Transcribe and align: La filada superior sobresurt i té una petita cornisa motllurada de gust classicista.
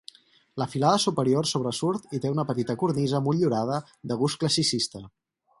La 0.61 0.65
filada 0.71 1.01
superior 1.03 1.49
sobresurt 1.49 2.17
i 2.19 2.21
té 2.25 2.33
una 2.37 2.47
petita 2.53 2.79
cornisa 2.85 3.23
motllurada 3.29 3.79
de 4.13 4.21
gust 4.23 4.41
classicista. 4.45 5.05